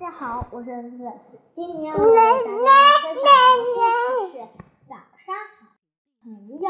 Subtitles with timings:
[0.00, 1.04] 大家好，我是思思。
[1.54, 3.68] 今天我给大家分享的
[4.08, 4.38] 故事是
[4.88, 5.76] 《早上好，
[6.24, 6.64] 朋友》。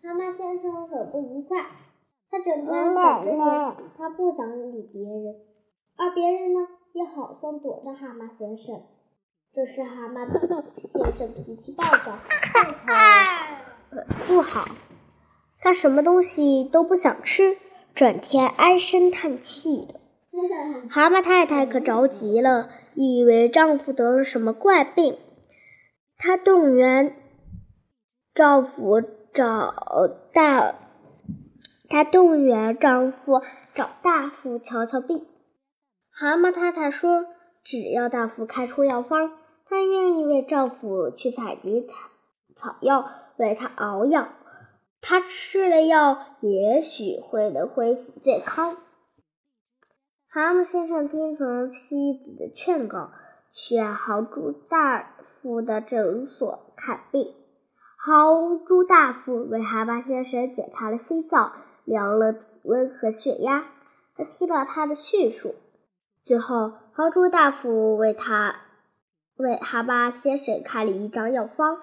[0.00, 1.66] 蛤蟆先生很不愉快，
[2.30, 5.34] 他整天躲着脸，他不想理别人，
[5.96, 6.60] 而别人呢，
[6.94, 8.82] 也好像躲着蛤蟆先生。
[9.52, 10.32] 这时，蛤蟆
[10.94, 12.18] 先生脾气暴躁，
[14.26, 14.64] 不好，
[15.58, 17.58] 他什么东西都不想吃，
[17.94, 20.00] 整天唉声叹气的。
[20.88, 25.18] 蛤蟆太太可着急了，以为丈夫得了什么怪病。
[26.16, 27.16] 她动员
[28.34, 29.00] 丈夫
[29.32, 29.74] 找
[30.32, 30.74] 大，
[31.88, 33.42] 她动员丈夫
[33.74, 35.26] 找大夫瞧瞧病。
[36.10, 37.26] 蛤蟆太太说
[37.64, 39.32] ：“只要大夫开出药方，
[39.68, 42.08] 她愿意为丈夫去采集草
[42.54, 44.28] 草药，为他熬药。
[45.00, 48.76] 他吃了药，也许会能恢复健康。”
[50.32, 53.10] 蛤蟆先生听从妻子的劝告，
[53.50, 57.34] 去豪猪大夫的诊所看病。
[57.96, 63.64] 豪猪大夫为蛤蟆先生检查了心脏，量了体温和血压。
[64.14, 65.56] 他听了他的叙述，
[66.22, 68.54] 最后豪猪大夫为他
[69.36, 71.76] 为蛤蟆先生开了一张药方。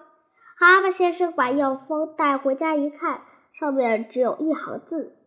[0.57, 5.17] 蛤蟆先生把药方带回家一看，上面只有一行字：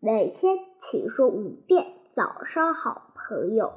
[0.00, 1.95] 每天请说五遍。
[2.16, 3.74] 早上好，朋友。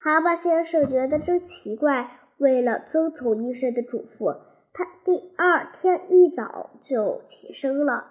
[0.00, 2.18] 蛤蟆先生觉得真奇怪。
[2.36, 4.36] 为了遵从医生的嘱咐，
[4.72, 8.06] 他第二天一早就起身了。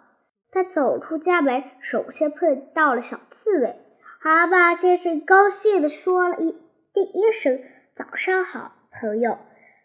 [0.49, 3.75] 他走出家门，首先碰到了小刺猬。
[4.21, 6.57] 蛤蟆先生高兴地说了一
[6.93, 7.61] 第一声
[7.97, 9.39] “早上好，朋友”。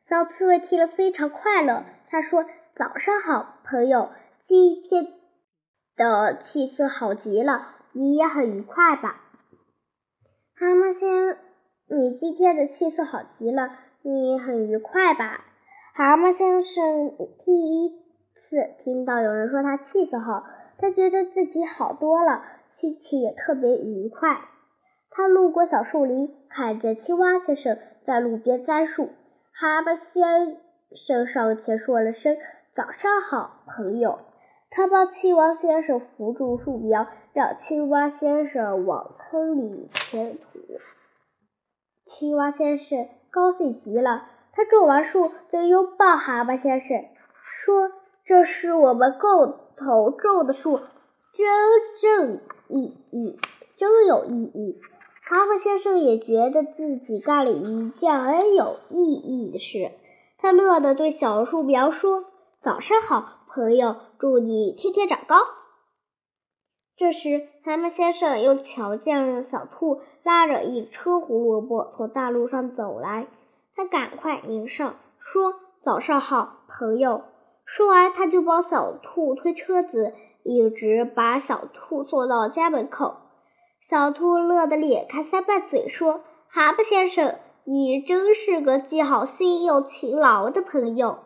[0.08, 1.84] 小刺猬听了非常快乐。
[2.08, 4.10] 他说：“早上好，朋友。
[4.40, 5.14] 今天
[5.96, 9.22] 的气色好极了，你也很愉快吧？”
[10.58, 11.36] 蛤蟆先，
[11.86, 15.44] 你今天的气色好极了，你很愉快吧？
[15.94, 18.02] 蛤蟆先生第一
[18.34, 20.44] 次听到有人说他气色好，
[20.76, 22.42] 他觉得自己好多了，
[22.72, 24.48] 心情也特别愉快。
[25.10, 29.10] 他路过小树林，看见青蛙先生在路边栽树。
[29.52, 30.56] 蛤蟆先
[30.92, 32.36] 生上前说了声
[32.74, 34.18] “早上好，朋友”。
[34.70, 40.60] 他帮青蛙先生扶住树苗，让青蛙先生往坑里填土。
[42.04, 47.04] 青蛙先生高兴极了，他种完树就拥抱蛤蟆先生，
[47.42, 47.90] 说
[48.24, 50.78] ：“这是我们共同种的树，
[51.32, 51.46] 真
[52.00, 53.38] 正意义，
[53.76, 54.80] 真有意义。”
[55.24, 59.92] 蛤蟆先生也觉得自己干了一件很有意义的事，
[60.38, 62.24] 他乐得对小树苗说
[62.62, 65.36] ：“早上好。”朋友，祝你天天长高。
[66.94, 73.28] 这时，蛤蟆先生又瞧见了小兔拉着一车胡萝卜从大路上走来，
[73.74, 77.22] 他赶快迎上，说：“早上好，朋友。”
[77.64, 83.16] 说完，他就帮小兔推车子，一直把小兔送到家门口。
[83.88, 91.20] 小兔乐得咧开三瓣嘴，说：“蛤蟆先生，你真是个既好心又勤劳的朋友。”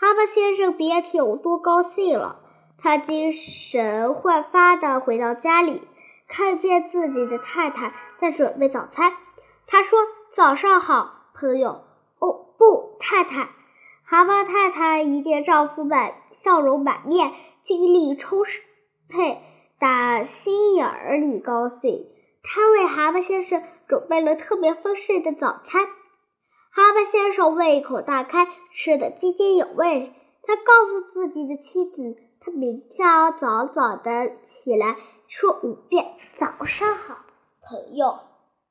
[0.00, 2.40] 蛤蟆先生别提有多高兴了，
[2.78, 5.82] 他精神焕发地回到家里，
[6.26, 9.12] 看见自己的太太在准备早餐。
[9.66, 9.98] 他说
[10.32, 11.84] ：“早上好，朋友。
[12.18, 13.50] ”“哦，不，太太。”
[14.02, 17.32] 蛤蟆太太一见丈夫满笑容满面，
[17.62, 18.42] 精力充
[19.10, 19.42] 沛，
[19.78, 22.06] 打心眼儿里高兴。
[22.42, 25.86] 她为蛤蟆先生准备了特别丰盛的早餐。
[26.72, 30.14] 哈巴先生胃口大开，吃得津津有味。
[30.42, 37.24] 他告诉自己的妻子，他明天要早早的起来，说五遍“早上好，
[37.60, 38.20] 朋友”。